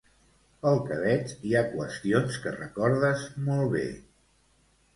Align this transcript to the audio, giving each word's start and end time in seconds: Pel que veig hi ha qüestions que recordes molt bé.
Pel 0.61 0.79
que 0.87 0.95
veig 1.01 1.33
hi 1.49 1.53
ha 1.59 1.61
qüestions 1.75 2.41
que 2.47 2.55
recordes 2.57 3.29
molt 3.51 3.73
bé. 3.77 3.87